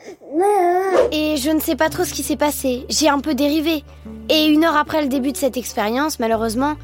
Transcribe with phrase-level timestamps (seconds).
[1.12, 3.84] Et je ne sais pas trop ce qui s'est passé, j'ai un peu dérivé.
[4.28, 6.74] Et une heure après le début de cette expérience, malheureusement,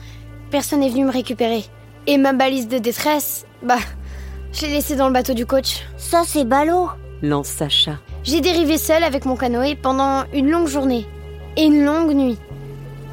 [0.52, 1.64] personne n'est venu me récupérer.
[2.06, 3.78] Et ma balise de détresse, bah,
[4.52, 5.82] je l'ai laissée dans le bateau du coach.
[5.96, 6.88] Ça, c'est ballot.
[7.22, 7.98] Lance Sacha.
[8.22, 11.06] J'ai dérivé seule avec mon canoë pendant une longue journée
[11.56, 12.38] et une longue nuit.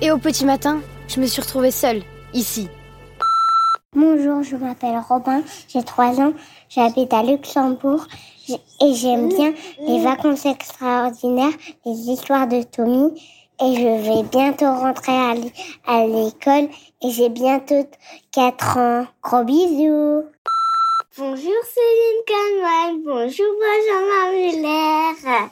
[0.01, 2.01] Et au petit matin, je me suis retrouvée seule,
[2.33, 2.69] ici.
[3.95, 6.33] Bonjour, je m'appelle Robin, j'ai 3 ans,
[6.69, 8.05] j'habite à Luxembourg
[8.47, 9.53] et j'aime bien
[9.87, 11.53] les vacances extraordinaires,
[11.85, 13.11] les histoires de Tommy
[13.59, 15.11] et je vais bientôt rentrer
[15.85, 16.69] à l'école
[17.01, 17.89] et j'ai bientôt
[18.31, 19.07] 4 ans.
[19.23, 20.25] Gros bisous
[21.17, 25.49] Bonjour Céline Kahneman, bonjour Benjamin Muller.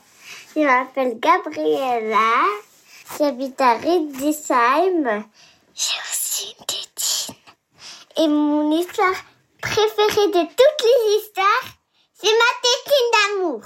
[0.54, 2.44] Je m'appelle Gabriella,
[3.18, 5.24] j'habite à Riedisheim.
[5.74, 7.34] J'ai aussi une tétine.
[8.18, 9.16] Et mon histoire
[9.60, 11.66] préférée de toutes les histoires,
[12.14, 13.62] c'est ma tétine d'amour.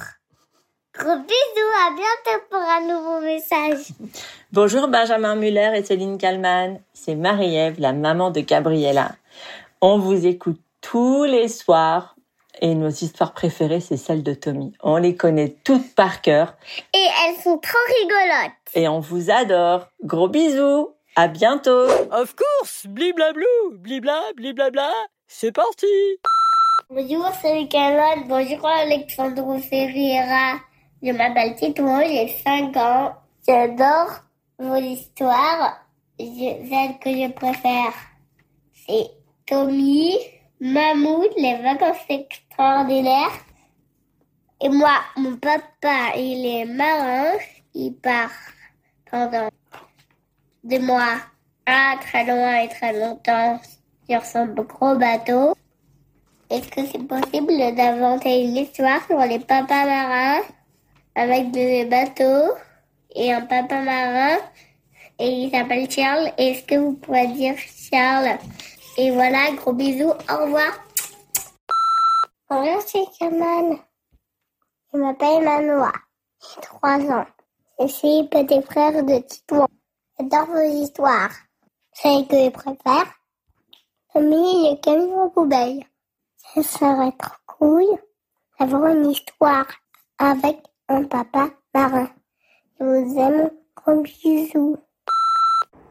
[0.98, 3.92] Gros bisous, à bientôt pour un nouveau message.
[4.52, 9.12] Bonjour Benjamin Muller et Céline Kalman, c'est Marie-Ève, la maman de Gabriella.
[9.80, 12.16] On vous écoute tous les soirs
[12.60, 14.72] et nos histoires préférées, c'est celles de Tommy.
[14.82, 16.54] On les connaît toutes par cœur.
[16.92, 18.56] Et elles sont trop rigolotes.
[18.74, 19.86] Et on vous adore.
[20.02, 20.90] Gros bisous.
[21.14, 21.86] À bientôt.
[22.10, 22.86] Of course.
[22.86, 23.44] Bliblablou.
[23.74, 24.90] Blibla, bliblabla.
[25.28, 25.86] C'est parti.
[26.90, 28.26] Bonjour, c'est Kalman.
[28.26, 30.58] Bonjour, Alexandre Ferreira.
[31.02, 33.14] Je m'appelle Tito, j'ai 5 ans.
[33.48, 34.20] J'adore
[34.58, 35.80] vos histoires.
[36.18, 37.94] celle que je préfère,
[38.74, 39.10] c'est
[39.46, 40.14] Tommy,
[40.60, 43.32] Mammouth, les vacances extraordinaires.
[44.60, 47.32] Et moi, mon papa, il est marin.
[47.72, 48.30] Il part
[49.10, 49.48] pendant
[50.62, 51.16] deux mois
[51.64, 53.58] à très loin et très longtemps
[54.06, 55.54] sur son gros bateau.
[56.50, 60.42] Est-ce que c'est possible d'inventer une histoire sur les papas marins?
[61.14, 62.54] Avec des bateaux
[63.14, 64.38] et un papa marin
[65.18, 66.32] et il s'appelle Charles.
[66.38, 68.38] Est-ce que vous pouvez dire Charles?
[68.96, 70.72] Et voilà, gros bisous, au revoir.
[72.48, 73.78] Bonjour, c'est Kaman.
[74.92, 75.92] Je m'appelle Manoa.
[76.42, 77.26] J'ai 3 ans.
[77.78, 79.68] Je suis petit frère de Titouan.
[80.18, 81.32] J'adore vos histoires.
[81.92, 83.12] Celle que je préfère,
[84.12, 85.84] Tommy le camion poubelle.
[86.36, 87.84] Ça serait trop cool
[88.58, 89.66] d'avoir une histoire
[90.18, 90.58] avec
[90.90, 92.10] un papa marin.
[92.78, 94.76] Je vous aime, gros bisous.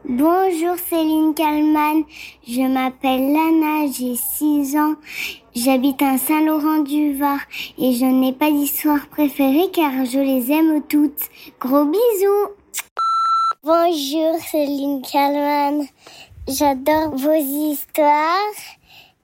[0.04, 2.02] Bonjour Céline Kalman,
[2.46, 4.94] je m'appelle Lana, j'ai 6 ans,
[5.54, 7.38] j'habite à Saint-Laurent-du-Var
[7.78, 11.28] et je n'ai pas d'histoire préférée car je les aime toutes.
[11.60, 12.48] Gros bisous
[13.62, 15.84] Bonjour Céline Kalman,
[16.48, 18.79] j'adore vos histoires.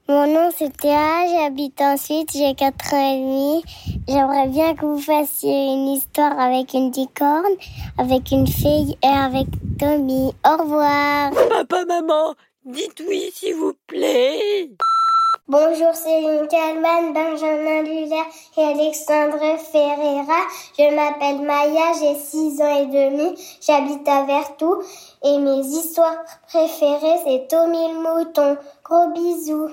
[0.09, 3.63] Mon nom c'est Théa, j'habite ensuite, j'ai 4 ans et demi.
[4.07, 7.57] J'aimerais bien que vous fassiez une histoire avec une licorne,
[7.97, 10.31] avec une fille et avec Tommy.
[10.45, 11.31] Au revoir.
[11.49, 14.69] Papa, maman, dites oui s'il vous plaît.
[15.49, 18.23] Bonjour Céline Kalman, Benjamin Luller
[18.57, 20.41] et Alexandre Ferreira.
[20.77, 23.35] Je m'appelle Maya, j'ai 6 ans et demi.
[23.59, 24.81] J'habite à Vertou
[25.23, 28.57] et mes histoires préférées c'est Tommy le mouton.
[28.85, 29.69] Gros bisous.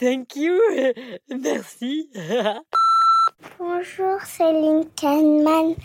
[0.00, 0.60] Thank you.
[1.28, 2.10] Merci.
[3.58, 5.76] Bonjour, c'est Kahneman.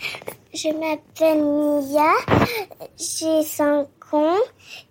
[0.52, 2.12] Je m'appelle Mia,
[2.98, 4.36] j'ai 5 ans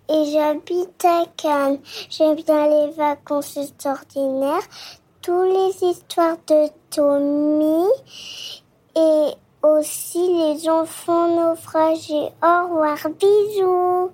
[0.08, 1.80] et j'habite à Cannes.
[2.08, 4.66] J'aime bien les vacances extraordinaires,
[5.20, 7.88] toutes les histoires de Tommy
[8.96, 12.30] et aussi les enfants naufragés.
[12.42, 14.12] Au revoir, bisous.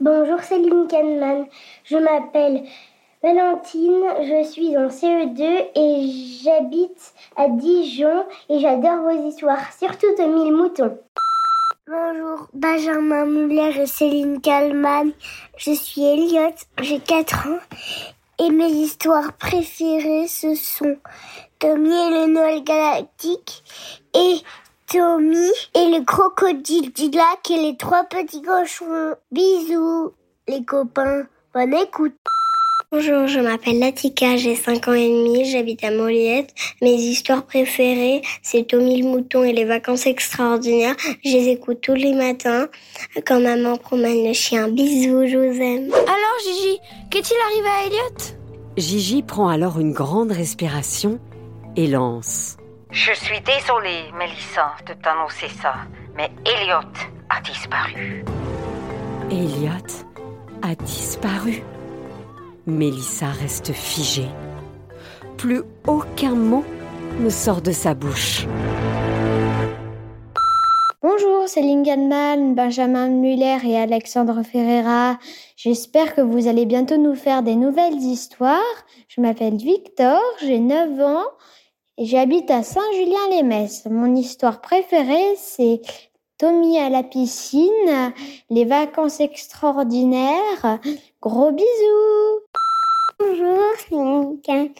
[0.00, 1.46] Bonjour, c'est Kahneman.
[1.84, 2.64] Je m'appelle
[3.20, 5.42] Valentine, je suis en CE2
[5.74, 10.96] et j'habite à Dijon et j'adore vos histoires, surtout de moutons.
[11.88, 15.10] Bonjour, Benjamin Muller et Céline Kallmann.
[15.56, 17.58] Je suis Elliot, j'ai 4 ans
[18.38, 20.96] et mes histoires préférées ce sont
[21.58, 23.64] Tommy et le Noël galactique
[24.14, 24.36] et
[24.86, 29.16] Tommy et le crocodile du lac et les trois petits cochons.
[29.32, 30.12] Bisous
[30.46, 32.14] les copains, bonne écoute.
[32.90, 36.54] Bonjour, je m'appelle Latika, j'ai 5 ans et demi, j'habite à Moliette.
[36.80, 40.94] Mes histoires préférées, c'est Tommy le mouton et les vacances extraordinaires.
[41.22, 42.66] Je les écoute tous les matins
[43.26, 44.68] quand maman promène le chien.
[44.68, 45.92] Bisous, je vous aime.
[45.92, 46.80] Alors Gigi,
[47.10, 48.36] qu'est-il arrivé à Elliot
[48.78, 51.20] Gigi prend alors une grande respiration
[51.76, 52.56] et lance.
[52.90, 55.74] Je suis désolée, Mélissa, de t'annoncer ça,
[56.16, 56.88] mais Elliot
[57.28, 58.24] a disparu.
[59.30, 60.06] Elliot
[60.62, 61.62] a disparu.
[62.68, 64.28] Mélissa reste figée.
[65.38, 66.64] Plus aucun mot
[67.18, 68.46] ne sort de sa bouche.
[71.00, 75.18] Bonjour, c'est Lingenman, Benjamin Muller et Alexandre Ferreira.
[75.56, 78.60] J'espère que vous allez bientôt nous faire des nouvelles histoires.
[79.08, 81.24] Je m'appelle Victor, j'ai 9 ans
[81.96, 83.86] et j'habite à Saint-Julien-les-Messes.
[83.90, 85.80] Mon histoire préférée, c'est
[86.38, 88.12] Tommy à la piscine,
[88.48, 90.78] les vacances extraordinaires.
[91.20, 92.40] Gros bisous
[93.18, 94.70] Bonjour, c'est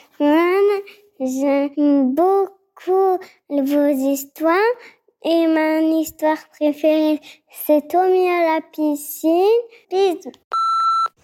[1.18, 3.18] J'aime beaucoup
[3.48, 4.54] vos histoires.
[5.24, 7.20] Et mon histoire préférée,
[7.50, 9.42] c'est Tommy à la piscine.
[9.90, 10.30] Bisous.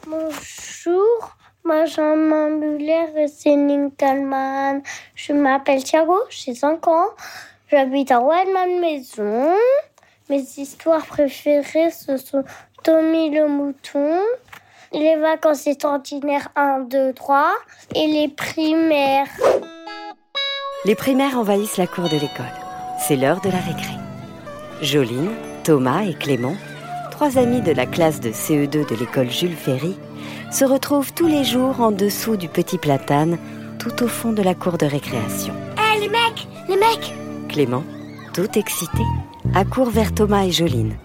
[0.09, 4.83] Bonjour, Benjamin Muller et Céline Talman.
[5.15, 7.11] Je m'appelle Thiago, j'ai 5 ans.
[7.71, 9.55] J'habite à Wildman Maison.
[10.31, 12.45] Mes histoires préférées, ce sont
[12.83, 14.21] Tommy le mouton,
[14.91, 17.53] les vacances extraordinaires 1, 2, 3
[17.95, 19.29] et les primaires.
[20.87, 22.47] Les primaires envahissent la cour de l'école.
[22.99, 23.93] C'est l'heure de la récré.
[24.81, 25.31] Joline,
[25.63, 26.57] Thomas et Clément,
[27.11, 29.95] trois amis de la classe de CE2 de l'école Jules Ferry,
[30.51, 33.39] se retrouvent tous les jours en dessous du petit platane,
[33.79, 35.53] tout au fond de la cour de récréation.
[35.77, 37.13] Hé, les mecs Les mecs
[37.49, 37.85] Clément,
[38.33, 39.03] tout excité,
[39.55, 40.97] accourt vers Thomas et Joline.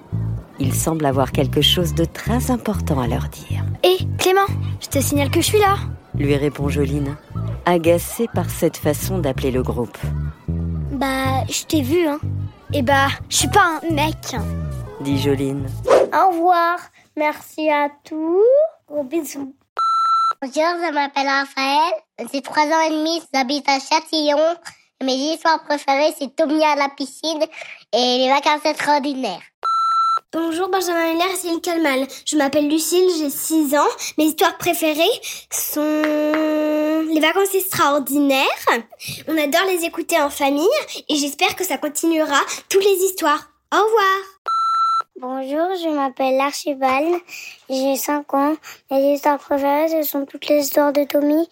[0.59, 3.63] Il semble avoir quelque chose de très important à leur dire.
[3.83, 4.47] Hé, Clément,
[4.81, 5.75] je te signale que je suis là
[6.15, 7.15] lui répond Joline,
[7.65, 9.97] agacée par cette façon d'appeler le groupe.
[10.91, 12.19] Bah, je t'ai vu, hein.
[12.73, 14.35] Et bah, je suis pas un mec,
[15.01, 15.67] dit Joline.
[15.87, 16.79] Au revoir,
[17.15, 18.43] merci à tous,
[18.87, 19.55] gros bisous.
[20.41, 21.93] Bonjour, je m'appelle Raphaël,
[22.33, 24.37] j'ai 3 ans et demi, j'habite à Châtillon.
[25.01, 27.41] Mes histoires préférées, c'est Tommy à la piscine
[27.93, 29.41] et les vacances extraordinaires.
[30.33, 32.05] Bonjour Benjamin Miller, c'est une Kalman.
[32.25, 33.87] Je m'appelle Lucille, j'ai 6 ans.
[34.17, 35.03] Mes histoires préférées
[35.49, 36.03] sont
[37.13, 38.45] les vacances extraordinaires.
[39.29, 40.67] On adore les écouter en famille
[41.07, 43.49] et j'espère que ça continuera toutes les histoires.
[43.73, 44.19] Au revoir.
[45.21, 47.21] Bonjour, je m'appelle l'Archibald,
[47.69, 48.55] j'ai 5 ans.
[48.91, 51.47] Mes histoires préférées, ce sont toutes les histoires de Tommy,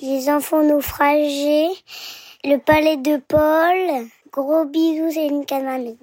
[0.00, 1.68] les enfants naufragés,
[2.46, 4.06] le palais de Paul.
[4.32, 5.96] Gros bisous, c'est une Kalman.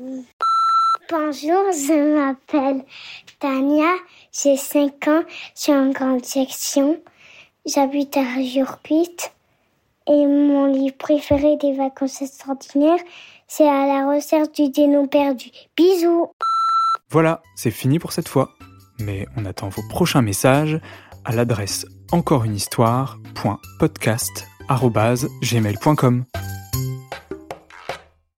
[1.09, 2.83] Bonjour, je m'appelle
[3.39, 3.93] Tania,
[4.33, 5.23] j'ai 5 ans,
[5.55, 6.99] je suis en grande section,
[7.65, 9.15] j'habite à Jurpit
[10.07, 12.99] et mon livre préféré des vacances extraordinaires,
[13.47, 15.49] c'est à la recherche du dénom perdu.
[15.77, 16.27] Bisous
[17.09, 18.49] Voilà, c'est fini pour cette fois.
[18.99, 20.79] Mais on attend vos prochains messages
[21.23, 21.85] à l'adresse
[24.67, 26.23] arrobase gmail.com